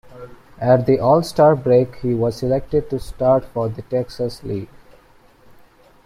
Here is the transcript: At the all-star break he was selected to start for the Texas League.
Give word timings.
At 0.57 0.87
the 0.87 0.97
all-star 0.99 1.55
break 1.55 1.97
he 1.97 2.15
was 2.15 2.37
selected 2.37 2.89
to 2.89 2.97
start 2.97 3.45
for 3.45 3.69
the 3.69 3.83
Texas 3.83 4.43
League. 4.43 4.67